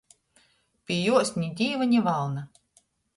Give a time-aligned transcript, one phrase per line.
[0.87, 2.43] Pi jūs ni Dīva, ni valna.